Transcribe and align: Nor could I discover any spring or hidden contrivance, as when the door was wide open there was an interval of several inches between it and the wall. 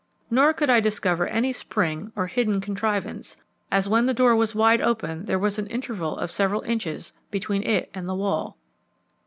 Nor 0.31 0.51
could 0.53 0.71
I 0.71 0.79
discover 0.79 1.27
any 1.27 1.53
spring 1.53 2.11
or 2.15 2.25
hidden 2.25 2.59
contrivance, 2.59 3.37
as 3.71 3.87
when 3.87 4.07
the 4.07 4.15
door 4.15 4.35
was 4.35 4.55
wide 4.55 4.81
open 4.81 5.25
there 5.25 5.37
was 5.37 5.59
an 5.59 5.67
interval 5.67 6.17
of 6.17 6.31
several 6.31 6.63
inches 6.63 7.13
between 7.29 7.61
it 7.61 7.87
and 7.93 8.09
the 8.09 8.15
wall. 8.15 8.57